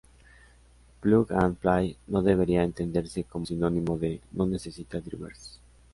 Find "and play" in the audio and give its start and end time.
1.31-1.95